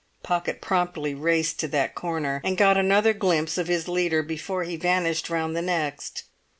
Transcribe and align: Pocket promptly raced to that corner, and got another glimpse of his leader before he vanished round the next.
Pocket 0.23 0.61
promptly 0.61 1.13
raced 1.13 1.59
to 1.59 1.67
that 1.67 1.93
corner, 1.93 2.41
and 2.43 2.57
got 2.57 2.75
another 2.75 3.13
glimpse 3.13 3.59
of 3.59 3.67
his 3.67 3.87
leader 3.87 4.23
before 4.23 4.63
he 4.63 4.75
vanished 4.75 5.29
round 5.29 5.55
the 5.55 5.61
next. 5.61 6.23